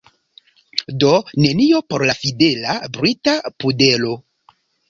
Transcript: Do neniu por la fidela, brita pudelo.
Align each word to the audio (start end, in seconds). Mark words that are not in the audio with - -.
Do 1.03 1.11
neniu 1.43 1.83
por 1.93 2.05
la 2.13 2.17
fidela, 2.23 2.79
brita 2.99 3.37
pudelo. 3.63 4.19